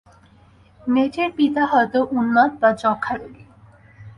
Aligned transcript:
মেয়েটির 0.83 1.29
পিতা 1.37 1.63
হয়তো 1.65 1.99
উন্মাদ 2.11 2.51
বা 2.61 2.69
যক্ষ্মারোগী। 2.81 3.43